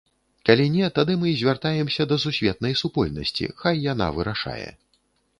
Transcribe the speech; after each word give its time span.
Калі 0.49 0.63
не, 0.75 0.87
тады 0.97 1.17
мы 1.23 1.33
звяртаемся 1.41 2.07
да 2.11 2.17
сусветнай 2.23 2.73
супольнасці, 2.81 3.49
хай 3.65 3.75
яна 3.93 4.07
вырашае. 4.17 4.69